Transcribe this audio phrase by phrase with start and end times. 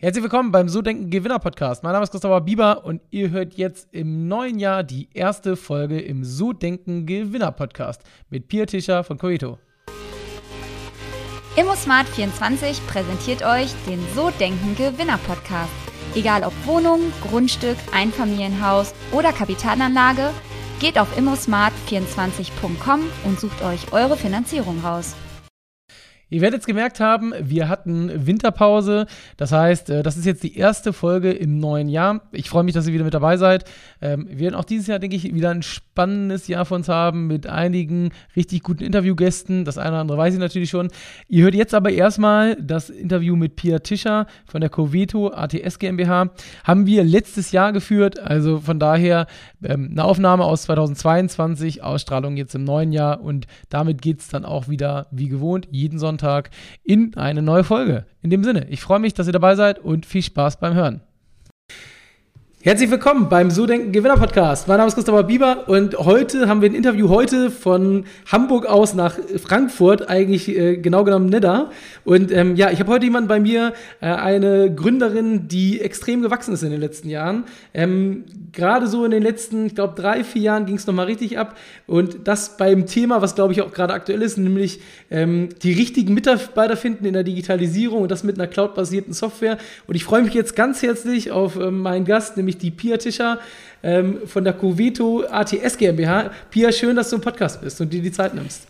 [0.00, 1.82] Herzlich willkommen beim So Denken Gewinner Podcast.
[1.82, 6.00] Mein Name ist Christopher Bieber und ihr hört jetzt im neuen Jahr die erste Folge
[6.00, 9.58] im So Denken Gewinner Podcast mit Pia Tischer von Coeto.
[11.56, 15.72] ImmoSmart24 präsentiert euch den So Denken Gewinner Podcast.
[16.14, 20.30] Egal ob Wohnung, Grundstück, Einfamilienhaus oder Kapitalanlage,
[20.78, 25.16] geht auf immosmart24.com und sucht euch eure Finanzierung raus.
[26.30, 29.06] Ihr werdet es gemerkt haben, wir hatten Winterpause.
[29.38, 32.20] Das heißt, äh, das ist jetzt die erste Folge im neuen Jahr.
[32.32, 33.64] Ich freue mich, dass ihr wieder mit dabei seid.
[34.02, 37.28] Ähm, wir werden auch dieses Jahr, denke ich, wieder ein spannendes Jahr von uns haben
[37.28, 39.64] mit einigen richtig guten Interviewgästen.
[39.64, 40.88] Das eine oder andere weiß ich natürlich schon.
[41.28, 46.30] Ihr hört jetzt aber erstmal das Interview mit Pia Tischer von der Coveto ATS GmbH.
[46.62, 48.20] Haben wir letztes Jahr geführt.
[48.20, 49.28] Also von daher
[49.64, 53.22] ähm, eine Aufnahme aus 2022, Ausstrahlung jetzt im neuen Jahr.
[53.22, 56.50] Und damit geht es dann auch wieder wie gewohnt jeden Sonntag Sonntag
[56.82, 58.06] in eine neue Folge.
[58.22, 61.00] In dem Sinne, ich freue mich, dass ihr dabei seid und viel Spaß beim Hören.
[62.68, 64.68] Herzlich willkommen beim So Denken Gewinner Podcast.
[64.68, 68.92] Mein Name ist Christopher Bieber und heute haben wir ein Interview heute von Hamburg aus
[68.92, 71.70] nach Frankfurt, eigentlich äh, genau genommen Nedda.
[72.04, 76.52] Und ähm, ja, ich habe heute jemanden bei mir, äh, eine Gründerin, die extrem gewachsen
[76.52, 77.44] ist in den letzten Jahren.
[77.72, 81.38] Ähm, gerade so in den letzten, ich glaube, drei, vier Jahren ging es nochmal richtig
[81.38, 81.56] ab.
[81.86, 86.12] Und das beim Thema, was glaube ich auch gerade aktuell ist, nämlich ähm, die richtigen
[86.12, 89.56] Mitarbeiter finden in der Digitalisierung und das mit einer cloud-basierten Software.
[89.86, 92.96] Und ich freue mich jetzt ganz herzlich auf ähm, meinen Gast, nämlich nämlich die Pia
[92.96, 93.38] Tischer
[93.82, 96.30] ähm, von der Coveto ATS GmbH.
[96.50, 98.66] Pia, schön, dass du im Podcast bist und dir die Zeit nimmst.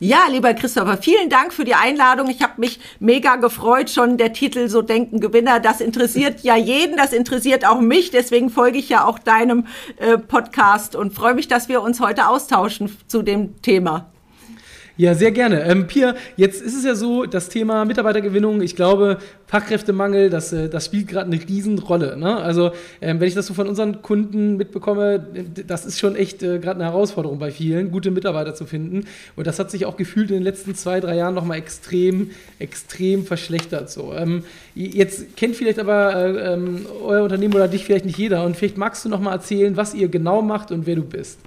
[0.00, 2.28] Ja, lieber Christopher, vielen Dank für die Einladung.
[2.28, 5.60] Ich habe mich mega gefreut, schon der Titel So Denken Gewinner.
[5.60, 8.10] Das interessiert ja jeden, das interessiert auch mich.
[8.10, 9.66] Deswegen folge ich ja auch deinem
[9.98, 14.10] äh, Podcast und freue mich, dass wir uns heute austauschen zu dem Thema.
[14.96, 15.64] Ja, sehr gerne.
[15.64, 20.68] Ähm, Pia, jetzt ist es ja so, das Thema Mitarbeitergewinnung, ich glaube, Fachkräftemangel, das, äh,
[20.68, 22.16] das spielt gerade eine Riesenrolle.
[22.16, 22.36] Ne?
[22.36, 25.26] Also, ähm, wenn ich das so von unseren Kunden mitbekomme,
[25.66, 29.06] das ist schon echt äh, gerade eine Herausforderung bei vielen, gute Mitarbeiter zu finden.
[29.34, 33.26] Und das hat sich auch gefühlt in den letzten zwei, drei Jahren nochmal extrem, extrem
[33.26, 33.90] verschlechtert.
[33.90, 34.12] So.
[34.14, 34.44] Ähm,
[34.76, 38.44] jetzt kennt vielleicht aber äh, ähm, euer Unternehmen oder dich vielleicht nicht jeder.
[38.44, 41.40] Und vielleicht magst du nochmal erzählen, was ihr genau macht und wer du bist.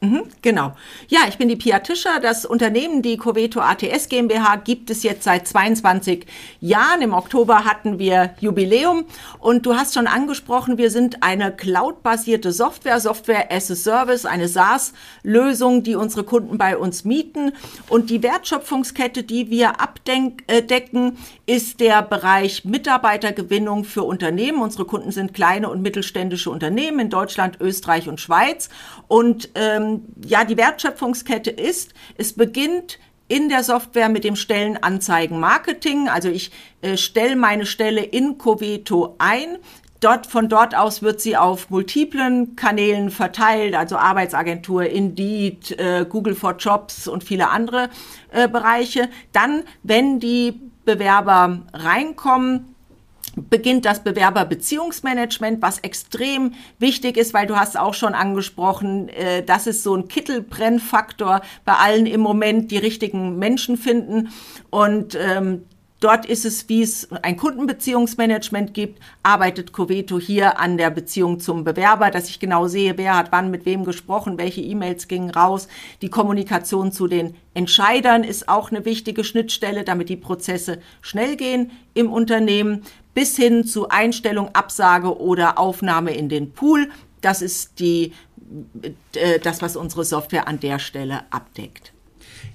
[0.00, 0.76] Mhm, genau.
[1.08, 2.20] Ja, ich bin die Pia Tischer.
[2.22, 6.24] Das Unternehmen, die Coveto ATS GmbH, gibt es jetzt seit 22
[6.60, 7.02] Jahren.
[7.02, 9.06] Im Oktober hatten wir Jubiläum.
[9.40, 14.46] Und du hast schon angesprochen, wir sind eine cloud-basierte Software, Software as a Service, eine
[14.46, 17.50] SaaS-Lösung, die unsere Kunden bei uns mieten.
[17.88, 20.62] Und die Wertschöpfungskette, die wir abdecken, äh,
[21.46, 24.62] ist der Bereich Mitarbeitergewinnung für Unternehmen.
[24.62, 28.68] Unsere Kunden sind kleine und mittelständische Unternehmen in Deutschland, Österreich und Schweiz.
[29.08, 36.08] Und ähm, ähm, ja, die Wertschöpfungskette ist, es beginnt in der Software mit dem Stellenanzeigen-Marketing.
[36.08, 36.50] Also ich
[36.80, 39.58] äh, stelle meine Stelle in Coveto ein.
[40.00, 46.36] Dort, von dort aus wird sie auf multiplen Kanälen verteilt, also Arbeitsagentur, Indeed, äh, Google
[46.36, 47.90] for Jobs und viele andere
[48.30, 49.08] äh, Bereiche.
[49.32, 52.76] Dann, wenn die Bewerber reinkommen,
[53.36, 59.66] beginnt das Bewerberbeziehungsmanagement, was extrem wichtig ist, weil du hast auch schon angesprochen, äh, das
[59.66, 64.28] ist so ein Kittelbrennfaktor bei allen im Moment, die richtigen Menschen finden.
[64.70, 65.64] Und ähm,
[66.00, 71.64] Dort ist es, wie es ein Kundenbeziehungsmanagement gibt, arbeitet Coveto hier an der Beziehung zum
[71.64, 75.66] Bewerber, dass ich genau sehe, wer hat wann mit wem gesprochen, welche E-Mails gingen raus.
[76.00, 81.72] Die Kommunikation zu den Entscheidern ist auch eine wichtige Schnittstelle, damit die Prozesse schnell gehen
[81.94, 82.82] im Unternehmen
[83.12, 86.90] bis hin zu Einstellung, Absage oder Aufnahme in den Pool.
[87.20, 88.12] Das ist die,
[89.14, 91.92] äh, das, was unsere Software an der Stelle abdeckt.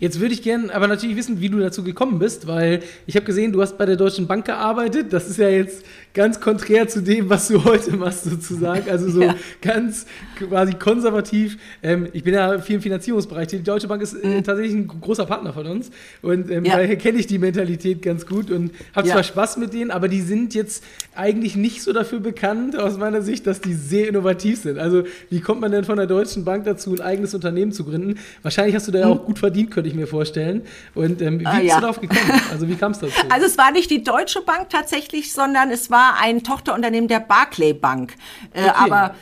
[0.03, 3.25] Jetzt würde ich gerne aber natürlich wissen, wie du dazu gekommen bist, weil ich habe
[3.25, 5.13] gesehen, du hast bei der Deutschen Bank gearbeitet.
[5.13, 8.89] Das ist ja jetzt ganz konträr zu dem, was du heute machst, sozusagen.
[8.89, 9.35] Also so ja.
[9.61, 10.05] ganz
[10.37, 11.57] quasi konservativ.
[11.81, 13.47] Ähm, ich bin ja viel im Finanzierungsbereich.
[13.47, 14.43] Die Deutsche Bank ist äh, mhm.
[14.43, 15.89] tatsächlich ein großer Partner von uns.
[16.21, 16.75] Und ähm, ja.
[16.75, 20.19] daher kenne ich die Mentalität ganz gut und habe zwar Spaß mit denen, aber die
[20.19, 20.83] sind jetzt
[21.15, 24.79] eigentlich nicht so dafür bekannt, aus meiner Sicht, dass die sehr innovativ sind.
[24.79, 28.19] Also, wie kommt man denn von der Deutschen Bank dazu, ein eigenes Unternehmen zu gründen?
[28.41, 29.13] Wahrscheinlich hast du da ja mhm.
[29.13, 30.65] auch gut verdient, könnte ich mir vorstellen.
[30.93, 32.21] Und ähm, wie ah, bist du darauf gekommen?
[32.51, 33.13] Also, wie kam es dazu?
[33.29, 37.19] Also, es war nicht die Deutsche Bank tatsächlich, sondern es war war ein Tochterunternehmen der
[37.19, 38.15] Barclay Bank.
[38.53, 38.71] Äh, okay.
[38.75, 39.15] Aber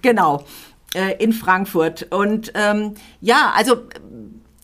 [0.00, 0.44] genau,
[0.94, 2.06] äh, in Frankfurt.
[2.10, 3.82] Und ähm, ja, also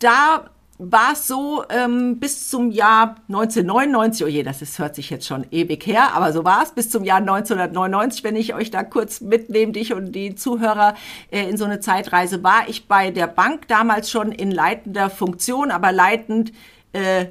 [0.00, 5.10] da war es so ähm, bis zum Jahr 1999, oh je, das ist, hört sich
[5.10, 8.70] jetzt schon ewig her, aber so war es, bis zum Jahr 1999, wenn ich euch
[8.70, 10.94] da kurz mitnehme, dich und die Zuhörer
[11.32, 15.72] äh, in so eine Zeitreise, war ich bei der Bank damals schon in leitender Funktion,
[15.72, 16.52] aber leitend
[16.92, 17.26] äh,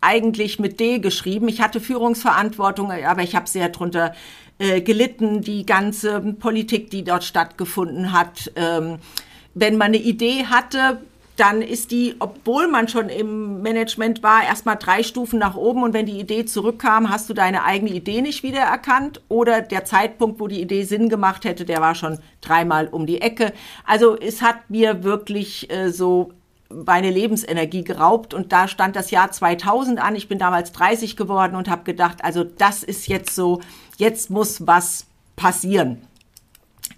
[0.00, 1.48] eigentlich mit D geschrieben.
[1.48, 4.14] Ich hatte Führungsverantwortung, aber ich habe sehr drunter
[4.58, 8.52] äh, gelitten, die ganze Politik, die dort stattgefunden hat.
[8.54, 8.98] Ähm,
[9.54, 11.00] wenn man eine Idee hatte,
[11.38, 15.92] dann ist die, obwohl man schon im Management war, erstmal drei Stufen nach oben und
[15.92, 20.48] wenn die Idee zurückkam, hast du deine eigene Idee nicht wiedererkannt oder der Zeitpunkt, wo
[20.48, 23.52] die Idee Sinn gemacht hätte, der war schon dreimal um die Ecke.
[23.86, 26.32] Also es hat mir wirklich äh, so
[26.70, 30.16] meine Lebensenergie geraubt und da stand das Jahr 2000 an.
[30.16, 33.60] Ich bin damals 30 geworden und habe gedacht, also das ist jetzt so,
[33.96, 35.06] jetzt muss was
[35.36, 36.02] passieren.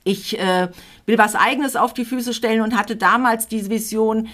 [0.02, 0.68] Ich äh,
[1.10, 4.28] will was eigenes auf die Füße stellen und hatte damals diese Vision,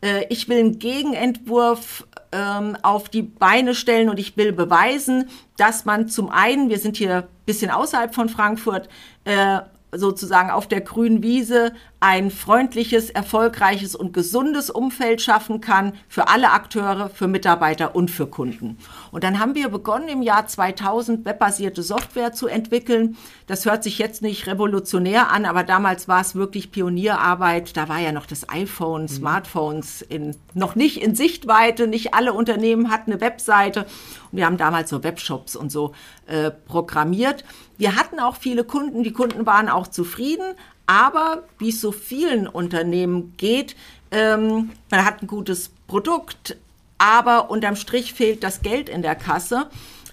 [0.00, 5.84] äh, ich will einen Gegenentwurf ähm, auf die Beine stellen und ich will beweisen, dass
[5.84, 8.88] man zum einen, wir sind hier ein bisschen außerhalb von Frankfurt,
[9.24, 9.60] äh,
[9.92, 11.72] sozusagen auf der grünen Wiese
[12.04, 18.26] ein freundliches, erfolgreiches und gesundes Umfeld schaffen kann für alle Akteure, für Mitarbeiter und für
[18.26, 18.76] Kunden.
[19.10, 23.16] Und dann haben wir begonnen, im Jahr 2000 webbasierte Software zu entwickeln.
[23.46, 27.74] Das hört sich jetzt nicht revolutionär an, aber damals war es wirklich Pionierarbeit.
[27.74, 29.08] Da war ja noch das iPhone, mhm.
[29.08, 31.86] Smartphones in, noch nicht in Sichtweite.
[31.86, 33.86] Nicht alle Unternehmen hatten eine Webseite.
[34.30, 35.94] Und wir haben damals so Webshops und so
[36.26, 37.46] äh, programmiert.
[37.78, 40.54] Wir hatten auch viele Kunden, die Kunden waren auch zufrieden,
[40.86, 43.76] aber wie es so vielen Unternehmen geht,
[44.10, 46.56] ähm, man hat ein gutes Produkt,
[46.98, 49.68] aber unterm Strich fehlt das Geld in der Kasse.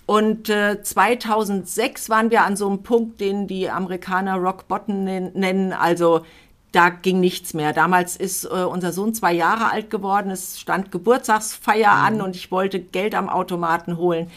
[0.06, 5.74] Und äh, 2006 waren wir an so einem Punkt, den die Amerikaner Rock Bottom nennen.
[5.74, 6.26] Also
[6.72, 7.74] da ging nichts mehr.
[7.74, 10.32] Damals ist äh, unser Sohn zwei Jahre alt geworden.
[10.32, 12.06] Es stand Geburtstagsfeier mhm.
[12.06, 14.30] an und ich wollte Geld am Automaten holen.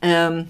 [0.00, 0.48] Ähm,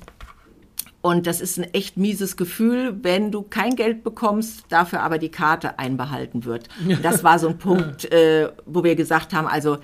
[1.02, 5.31] und das ist ein echt mieses Gefühl, wenn du kein Geld bekommst, dafür aber die
[5.31, 6.69] Karte einbehalten wird.
[6.87, 9.78] Und das war so ein Punkt, äh, wo wir gesagt haben, also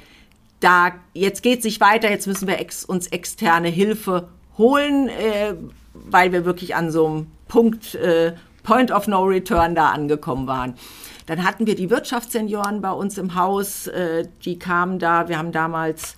[0.60, 5.54] da jetzt geht es nicht weiter, jetzt müssen wir ex, uns externe Hilfe holen, äh,
[5.92, 10.74] weil wir wirklich an so einem Punkt, äh, Point of No Return da angekommen waren.
[11.26, 15.52] Dann hatten wir die Wirtschaftssenioren bei uns im Haus, äh, die kamen da, wir haben
[15.52, 16.16] damals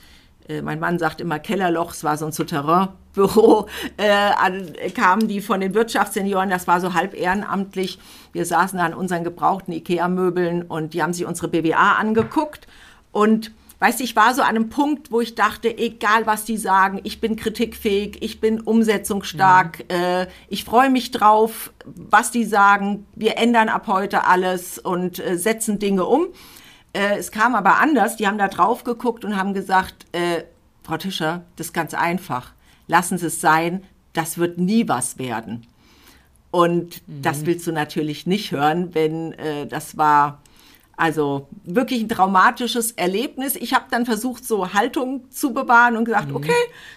[0.50, 3.66] äh, mein Mann sagt immer Kellerloch, es war so ein Souterrain-Büro,
[3.96, 7.98] äh, kamen die von den Wirtschaftssenioren, das war so halb ehrenamtlich.
[8.32, 12.66] Wir saßen da an unseren gebrauchten Ikea-Möbeln und die haben sich unsere BWA angeguckt
[13.12, 13.52] und
[13.82, 17.00] Weißt du, ich war so an einem Punkt, wo ich dachte, egal was die sagen,
[17.02, 19.84] ich bin kritikfähig, ich bin umsetzungsstark, mhm.
[19.88, 23.06] äh, ich freue mich drauf, was die sagen.
[23.14, 26.26] Wir ändern ab heute alles und äh, setzen Dinge um.
[26.92, 28.16] Äh, es kam aber anders.
[28.16, 30.44] Die haben da drauf geguckt und haben gesagt, äh,
[30.82, 32.52] Frau Tischer, das ist ganz einfach.
[32.86, 35.66] Lassen Sie es sein, das wird nie was werden.
[36.50, 37.22] Und mhm.
[37.22, 40.40] das willst du natürlich nicht hören, wenn äh, das war
[40.96, 43.56] also wirklich ein traumatisches Erlebnis.
[43.56, 46.36] Ich habe dann versucht, so Haltung zu bewahren und gesagt, mhm.
[46.36, 46.52] okay,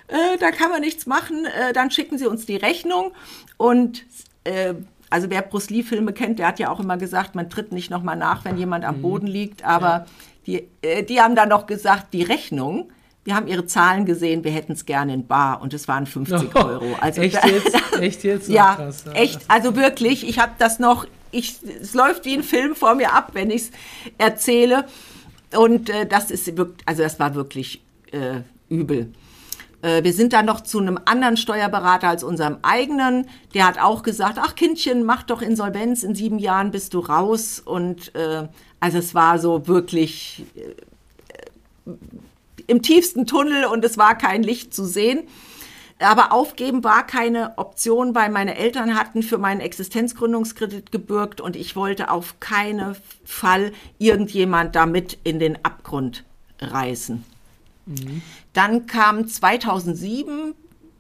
[0.08, 3.14] äh, da kann man nichts machen, äh, dann schicken Sie uns die Rechnung.
[3.56, 4.04] Und
[4.44, 4.74] äh,
[5.14, 8.16] also wer Bruce Lee-Filme kennt, der hat ja auch immer gesagt, man tritt nicht nochmal
[8.16, 9.02] nach, wenn jemand am mhm.
[9.04, 9.64] Boden liegt.
[9.64, 10.06] Aber ja.
[10.48, 12.92] die, äh, die haben dann noch gesagt, die Rechnung,
[13.24, 16.56] wir haben ihre Zahlen gesehen, wir hätten es gerne in Bar und es waren 50
[16.56, 16.96] oh, Euro.
[17.00, 17.78] Also echt jetzt?
[18.02, 18.50] echt jetzt?
[18.50, 19.42] ja, krass, ja, echt.
[19.50, 23.34] Also wirklich, ich habe das noch, ich, es läuft wie ein Film vor mir ab,
[23.34, 23.72] wenn ich es
[24.18, 24.86] erzähle.
[25.56, 29.14] Und äh, das ist wirklich, also das war wirklich äh, übel.
[29.84, 33.28] Äh, wir sind dann noch zu einem anderen Steuerberater als unserem eigenen.
[33.54, 37.62] Der hat auch gesagt, ach Kindchen, mach doch Insolvenz, in sieben Jahren bist du raus.
[37.64, 38.48] Und äh,
[38.80, 41.92] also es war so wirklich äh,
[42.66, 45.28] im tiefsten Tunnel und es war kein Licht zu sehen.
[46.00, 51.76] Aber aufgeben war keine Option, weil meine Eltern hatten für meinen Existenzgründungskredit gebürgt und ich
[51.76, 56.24] wollte auf keinen Fall irgendjemand damit in den Abgrund
[56.60, 57.24] reißen.
[57.86, 58.22] Mhm.
[58.54, 60.54] Dann kam 2007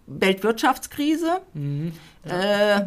[0.07, 1.41] Weltwirtschaftskrise.
[1.53, 1.93] Mhm.
[2.25, 2.77] Ja.
[2.77, 2.85] Äh,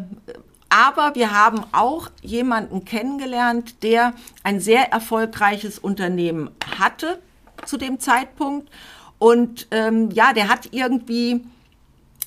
[0.69, 4.13] aber wir haben auch jemanden kennengelernt, der
[4.43, 7.19] ein sehr erfolgreiches Unternehmen hatte
[7.65, 8.69] zu dem Zeitpunkt.
[9.17, 11.45] Und ähm, ja, der hat irgendwie,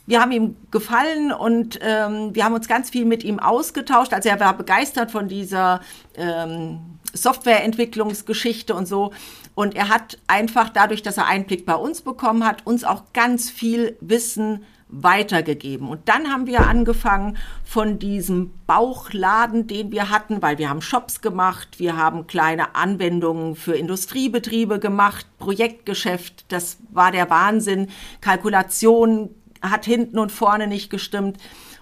[0.07, 4.13] wir haben ihm gefallen und ähm, wir haben uns ganz viel mit ihm ausgetauscht.
[4.15, 5.81] Also er war begeistert von dieser
[6.17, 6.81] ähm,
[7.13, 9.13] Softwareentwicklungsgeschichte und so.
[9.55, 13.51] Und er hat einfach dadurch, dass er Einblick bei uns bekommen hat, uns auch ganz
[13.51, 15.89] viel Wissen weitergegeben.
[15.89, 21.21] Und dann haben wir angefangen von diesem Bauchladen, den wir hatten, weil wir haben Shops
[21.21, 27.89] gemacht, wir haben kleine Anwendungen für Industriebetriebe gemacht, Projektgeschäft, das war der Wahnsinn.
[28.21, 29.31] Kalkulation
[29.63, 31.39] hat hinten und vorne nicht gestimmt,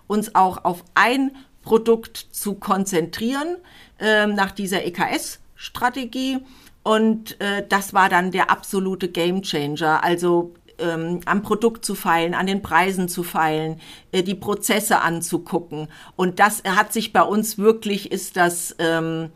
[0.06, 1.32] uns auch auf ein
[1.68, 3.58] Produkt zu konzentrieren
[4.00, 6.38] äh, nach dieser EKS-Strategie.
[6.82, 10.02] Und äh, das war dann der absolute Gamechanger.
[10.02, 13.82] Also ähm, am Produkt zu feilen, an den Preisen zu feilen,
[14.12, 15.88] äh, die Prozesse anzugucken.
[16.16, 19.28] Und das hat sich bei uns wirklich, ist das ähm,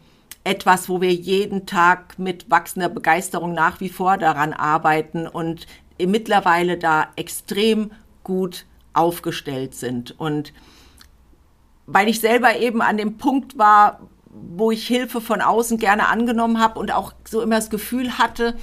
[0.43, 5.67] etwas, wo wir jeden Tag mit wachsender Begeisterung nach wie vor daran arbeiten und
[5.99, 7.91] mittlerweile da extrem
[8.25, 10.19] gut aufgestellt sind.
[10.19, 10.55] Und
[11.87, 16.59] weil ich selber eben an dem Punkt war, wo ich Hilfe von außen gerne angenommen
[16.59, 18.55] habe und auch so immer das Gefühl hatte,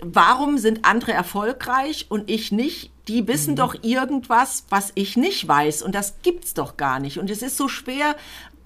[0.00, 2.90] warum sind andere erfolgreich und ich nicht?
[3.08, 3.56] Die wissen mhm.
[3.56, 7.18] doch irgendwas, was ich nicht weiß und das gibt's doch gar nicht.
[7.18, 8.14] Und es ist so schwer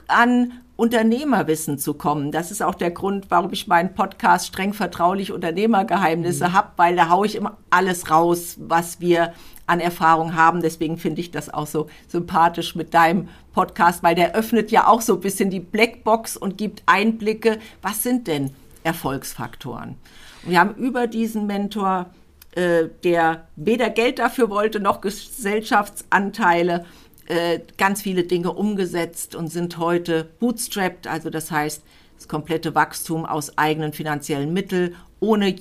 [0.08, 2.32] an Unternehmerwissen zu kommen.
[2.32, 6.52] Das ist auch der Grund, warum ich meinen Podcast streng vertraulich Unternehmergeheimnisse mhm.
[6.52, 9.32] habe, weil da haue ich immer alles raus, was wir
[9.66, 10.62] an Erfahrung haben.
[10.62, 15.00] Deswegen finde ich das auch so sympathisch mit deinem Podcast, weil der öffnet ja auch
[15.00, 17.58] so ein bisschen die Blackbox und gibt Einblicke.
[17.82, 18.50] Was sind denn
[18.85, 19.96] Erfolgsfaktoren?
[20.44, 22.06] Und wir haben über diesen Mentor,
[22.52, 26.85] äh, der weder Geld dafür wollte noch Gesellschaftsanteile,
[27.26, 31.82] äh, ganz viele Dinge umgesetzt und sind heute bootstrapped, also das heißt
[32.16, 35.54] das komplette Wachstum aus eigenen finanziellen Mitteln, ohne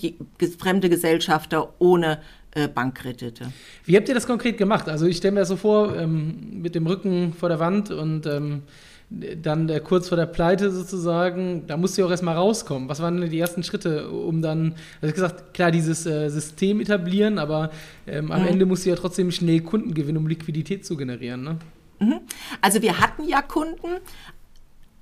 [0.59, 2.21] fremde Gesellschafter, ohne
[2.73, 3.51] Bankkredite.
[3.85, 4.87] Wie habt ihr das konkret gemacht?
[4.87, 8.25] Also ich stelle mir das so vor, ähm, mit dem Rücken vor der Wand und
[8.25, 8.63] ähm,
[9.09, 12.89] dann äh, kurz vor der Pleite sozusagen, da musst du ja auch erstmal rauskommen.
[12.89, 16.81] Was waren denn die ersten Schritte, um dann, also ich gesagt, klar, dieses äh, System
[16.81, 17.71] etablieren, aber
[18.07, 18.47] ähm, am mhm.
[18.47, 21.43] Ende musst du ja trotzdem schnell Kunden gewinnen, um Liquidität zu generieren.
[21.43, 21.57] Ne?
[21.99, 22.19] Mhm.
[22.61, 23.87] Also wir hatten ja Kunden,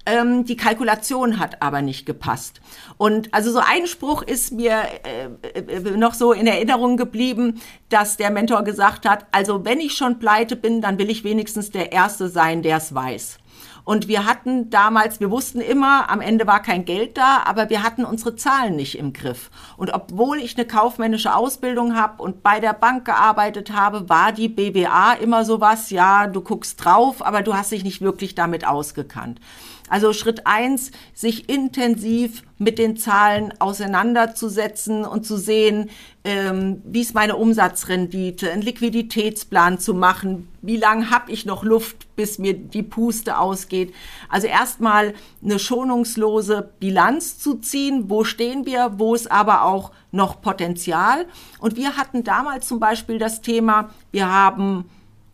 [0.06, 2.62] ähm, die Kalkulation hat aber nicht gepasst.
[2.98, 8.18] Und also so ein Spruch ist mir äh, äh, noch so in Erinnerung geblieben, dass
[8.18, 11.92] der Mentor gesagt hat, also wenn ich schon pleite bin, dann will ich wenigstens der
[11.92, 13.38] Erste sein, der es weiß.
[13.86, 17.84] Und wir hatten damals, wir wussten immer, am Ende war kein Geld da, aber wir
[17.84, 19.50] hatten unsere Zahlen nicht im Griff.
[19.76, 24.48] Und obwohl ich eine kaufmännische Ausbildung habe und bei der Bank gearbeitet habe, war die
[24.48, 29.42] BWA immer sowas, ja, du guckst drauf, aber du hast dich nicht wirklich damit ausgekannt.
[29.90, 35.90] Also Schritt eins, sich intensiv mit den Zahlen auseinanderzusetzen und zu sehen,
[36.26, 42.16] ähm, wie ist meine Umsatzrendite, einen Liquiditätsplan zu machen, wie lange habe ich noch Luft,
[42.16, 43.94] bis mir die Puste ausgeht.
[44.30, 45.14] Also erstmal
[45.44, 51.26] eine schonungslose Bilanz zu ziehen, wo stehen wir, wo ist aber auch noch Potenzial.
[51.60, 54.90] Und wir hatten damals zum Beispiel das Thema, wir haben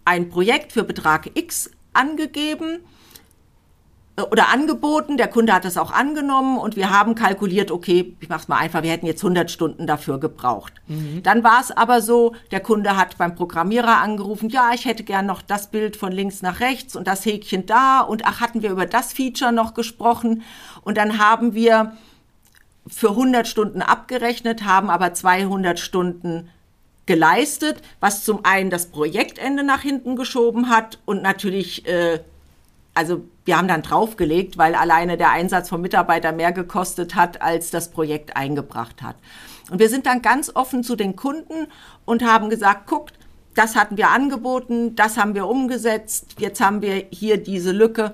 [0.05, 2.79] ein Projekt für Betrag X angegeben
[4.23, 5.17] oder angeboten.
[5.17, 8.83] Der Kunde hat das auch angenommen und wir haben kalkuliert, okay, ich mach's mal einfach,
[8.83, 10.73] wir hätten jetzt 100 Stunden dafür gebraucht.
[10.87, 11.23] Mhm.
[11.23, 15.25] Dann war es aber so, der Kunde hat beim Programmierer angerufen, ja, ich hätte gern
[15.25, 18.71] noch das Bild von links nach rechts und das Häkchen da und ach, hatten wir
[18.71, 20.43] über das Feature noch gesprochen
[20.81, 21.93] und dann haben wir
[22.87, 26.49] für 100 Stunden abgerechnet, haben aber 200 Stunden
[27.05, 32.19] geleistet, was zum einen das Projektende nach hinten geschoben hat und natürlich äh,
[32.99, 37.71] also wir haben dann draufgelegt, weil alleine der Einsatz von Mitarbeitern mehr gekostet hat, als
[37.71, 39.15] das Projekt eingebracht hat.
[39.71, 41.67] Und wir sind dann ganz offen zu den Kunden
[42.03, 43.13] und haben gesagt, guckt,
[43.55, 48.13] das hatten wir angeboten, das haben wir umgesetzt, jetzt haben wir hier diese Lücke,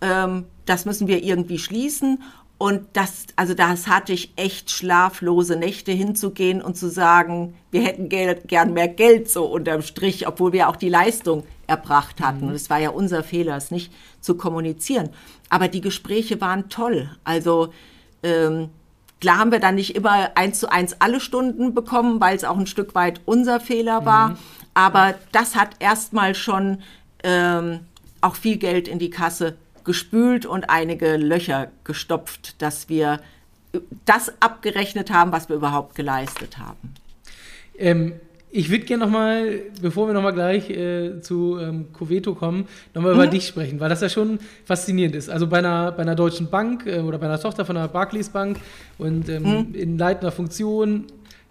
[0.00, 2.22] ähm, das müssen wir irgendwie schließen.
[2.60, 8.10] Und das, also das hatte ich echt schlaflose Nächte hinzugehen und zu sagen, wir hätten
[8.10, 12.42] gern mehr Geld so unterm Strich, obwohl wir auch die Leistung erbracht hatten.
[12.42, 12.48] Mhm.
[12.48, 13.90] Und es war ja unser Fehler, es nicht
[14.20, 15.08] zu kommunizieren.
[15.48, 17.08] Aber die Gespräche waren toll.
[17.24, 17.72] Also
[18.22, 18.68] ähm,
[19.22, 22.58] klar haben wir dann nicht immer eins zu eins alle Stunden bekommen, weil es auch
[22.58, 24.28] ein Stück weit unser Fehler war.
[24.28, 24.38] Mhm.
[24.74, 26.82] Aber das hat erstmal schon
[27.24, 27.80] ähm,
[28.20, 33.20] auch viel Geld in die Kasse gespült und einige Löcher gestopft, dass wir
[34.04, 36.94] das abgerechnet haben, was wir überhaupt geleistet haben.
[37.78, 38.14] Ähm,
[38.52, 43.20] ich würde gerne nochmal, bevor wir nochmal gleich äh, zu ähm, Coveto kommen, nochmal mhm.
[43.20, 45.30] über dich sprechen, weil das ja schon faszinierend ist.
[45.30, 48.28] Also bei einer, bei einer deutschen Bank äh, oder bei einer Tochter von einer Barclays
[48.28, 48.58] Bank
[48.98, 49.74] und ähm, mhm.
[49.74, 51.06] in leitender Funktion,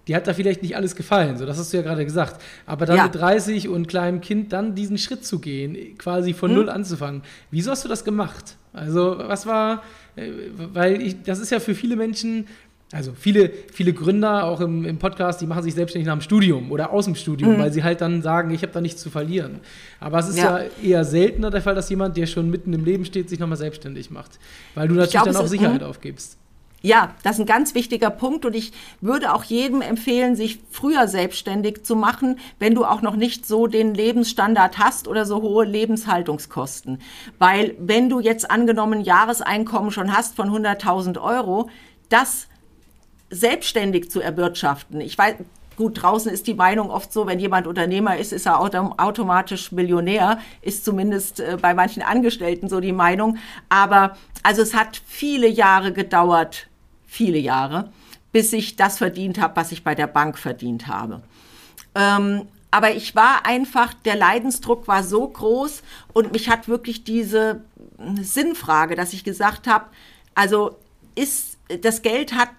[0.10, 2.42] die hat da vielleicht nicht alles gefallen, so das hast du ja gerade gesagt.
[2.66, 3.04] Aber dann ja.
[3.04, 6.58] mit 30 und kleinem Kind dann diesen Schritt zu gehen, quasi von mhm.
[6.58, 7.22] null anzufangen.
[7.52, 8.58] Wieso hast du das gemacht?
[8.74, 9.84] Also was war,
[10.16, 10.32] äh,
[10.74, 12.48] weil ich, das ist ja für viele Menschen
[12.92, 16.72] also viele, viele Gründer, auch im, im Podcast, die machen sich selbstständig nach dem Studium
[16.72, 17.60] oder aus dem Studium, mhm.
[17.60, 19.60] weil sie halt dann sagen, ich habe da nichts zu verlieren.
[20.00, 20.62] Aber es ist ja.
[20.62, 20.66] ja.
[20.82, 24.10] eher seltener der Fall, dass jemand, der schon mitten im Leben steht, sich nochmal selbstständig
[24.10, 24.40] macht.
[24.74, 25.88] Weil du natürlich glaub, dann auch Sicherheit mhm.
[25.88, 26.40] aufgibst.
[26.82, 28.72] Ja, das ist ein ganz wichtiger Punkt und ich
[29.02, 33.68] würde auch jedem empfehlen, sich früher selbstständig zu machen, wenn du auch noch nicht so
[33.68, 37.02] den Lebensstandard hast oder so hohe Lebenshaltungskosten.
[37.38, 41.70] Weil wenn du jetzt angenommen Jahreseinkommen schon hast von 100.000 Euro,
[42.08, 42.48] das
[43.30, 45.02] selbstständig zu erwirtschaften.
[45.02, 45.36] Ich weiß,
[45.80, 50.38] gut, draußen ist die Meinung oft so, wenn jemand Unternehmer ist, ist er automatisch Millionär,
[50.62, 53.38] ist zumindest äh, bei manchen Angestellten so die Meinung.
[53.70, 56.68] Aber also es hat viele Jahre gedauert,
[57.08, 57.94] viele Jahre,
[58.34, 61.22] bis ich das verdient habe, was ich bei der Bank verdient habe.
[61.96, 65.82] Ähm, aber ich war einfach, der Leidensdruck war so groß
[66.12, 67.62] und mich hat wirklich diese
[68.22, 69.86] Sinnfrage, dass ich gesagt habe,
[70.36, 70.76] also
[71.16, 72.50] ist das Geld hat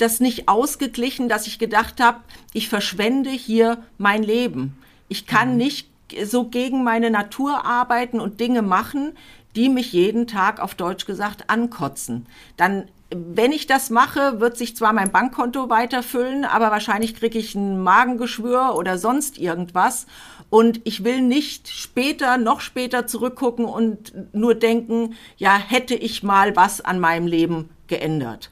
[0.00, 2.20] das nicht ausgeglichen, dass ich gedacht habe,
[2.52, 4.76] ich verschwende hier mein Leben.
[5.08, 5.56] Ich kann mhm.
[5.56, 5.90] nicht
[6.24, 9.12] so gegen meine Natur arbeiten und Dinge machen,
[9.56, 12.26] die mich jeden Tag auf Deutsch gesagt ankotzen.
[12.56, 17.54] Dann wenn ich das mache, wird sich zwar mein Bankkonto weiterfüllen, aber wahrscheinlich kriege ich
[17.56, 20.06] ein Magengeschwür oder sonst irgendwas.
[20.48, 26.54] Und ich will nicht später, noch später zurückgucken und nur denken, ja, hätte ich mal
[26.54, 28.50] was an meinem Leben geändert.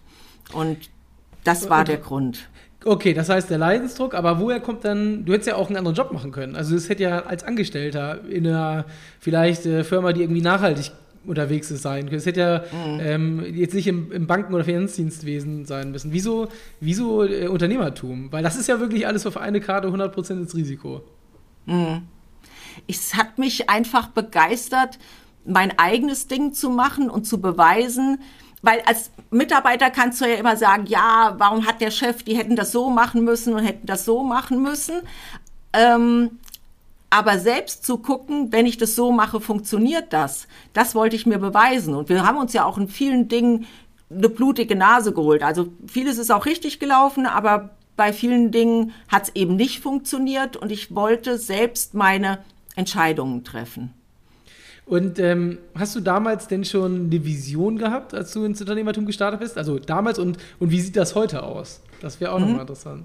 [0.52, 0.90] Und
[1.48, 2.48] das war der Grund.
[2.84, 5.96] Okay, das heißt der Leidensdruck, aber woher kommt dann, du hättest ja auch einen anderen
[5.96, 6.54] Job machen können.
[6.54, 8.84] Also es hätte ja als Angestellter in einer
[9.18, 10.92] vielleicht äh, Firma, die irgendwie nachhaltig
[11.26, 12.18] unterwegs ist, sein können.
[12.18, 13.00] Es hätte ja mhm.
[13.00, 16.12] ähm, jetzt nicht im, im, Banken- oder Finanzdienstwesen sein müssen.
[16.12, 16.48] Wieso,
[16.80, 18.30] wieso äh, Unternehmertum?
[18.30, 21.02] Weil das ist ja wirklich alles auf eine Karte 100% ins Risiko.
[21.66, 22.02] Mhm.
[22.86, 24.98] Es hat mich einfach begeistert,
[25.44, 28.20] mein eigenes Ding zu machen und zu beweisen,
[28.62, 32.56] weil als Mitarbeiter kannst du ja immer sagen, ja, warum hat der Chef, die hätten
[32.56, 35.00] das so machen müssen und hätten das so machen müssen.
[35.72, 36.38] Ähm,
[37.10, 40.46] aber selbst zu gucken, wenn ich das so mache, funktioniert das.
[40.72, 41.94] Das wollte ich mir beweisen.
[41.94, 43.66] Und wir haben uns ja auch in vielen Dingen
[44.10, 45.42] eine blutige Nase geholt.
[45.42, 50.56] Also vieles ist auch richtig gelaufen, aber bei vielen Dingen hat es eben nicht funktioniert
[50.56, 52.38] und ich wollte selbst meine
[52.76, 53.92] Entscheidungen treffen.
[54.88, 59.40] Und ähm, hast du damals denn schon eine Vision gehabt, als du ins Unternehmertum gestartet
[59.40, 59.58] bist?
[59.58, 61.82] Also damals und, und wie sieht das heute aus?
[62.00, 62.46] Das wäre auch mhm.
[62.46, 63.04] nochmal interessant.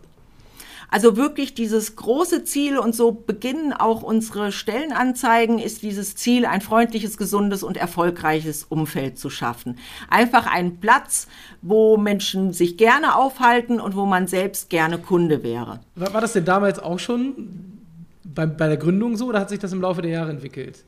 [0.89, 6.61] Also wirklich dieses große Ziel und so beginnen auch unsere Stellenanzeigen, ist dieses Ziel, ein
[6.61, 9.79] freundliches, gesundes und erfolgreiches Umfeld zu schaffen.
[10.09, 11.27] Einfach ein Platz,
[11.61, 15.79] wo Menschen sich gerne aufhalten und wo man selbst gerne Kunde wäre.
[15.95, 17.81] War, war das denn damals auch schon
[18.23, 20.85] bei, bei der Gründung so oder hat sich das im Laufe der Jahre entwickelt?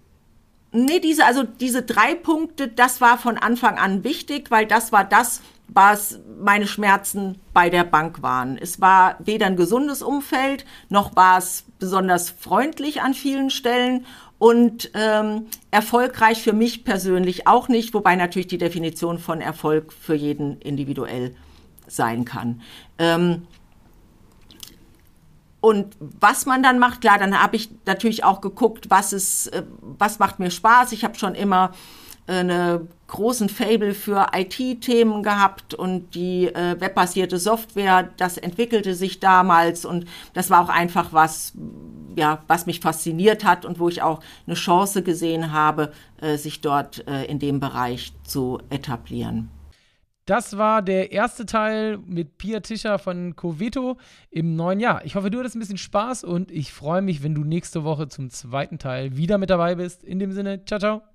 [0.75, 5.05] Nee, diese, also diese drei Punkte, das war von Anfang an wichtig, weil das war
[5.05, 8.57] das, was meine Schmerzen bei der Bank waren.
[8.57, 14.05] Es war weder ein gesundes Umfeld, noch war es besonders freundlich an vielen Stellen
[14.37, 20.13] und ähm, erfolgreich für mich persönlich auch nicht, wobei natürlich die Definition von Erfolg für
[20.13, 21.35] jeden individuell
[21.87, 22.61] sein kann.
[22.99, 23.47] Ähm,
[25.65, 29.63] und was man dann macht, klar, dann habe ich natürlich auch geguckt, was ist, äh,
[29.81, 30.91] was macht mir Spaß.
[30.91, 31.71] Ich habe schon immer
[32.27, 39.85] eine großen Fable für IT-Themen gehabt und die äh, webbasierte Software, das entwickelte sich damals
[39.85, 41.53] und das war auch einfach was,
[42.15, 46.61] ja, was mich fasziniert hat und wo ich auch eine Chance gesehen habe, äh, sich
[46.61, 49.49] dort äh, in dem Bereich zu etablieren.
[50.25, 53.97] Das war der erste Teil mit Pia Tischer von Coveto
[54.31, 55.05] im neuen Jahr.
[55.05, 58.07] Ich hoffe, du hattest ein bisschen Spaß und ich freue mich, wenn du nächste Woche
[58.07, 60.03] zum zweiten Teil wieder mit dabei bist.
[60.03, 61.14] In dem Sinne, ciao, ciao.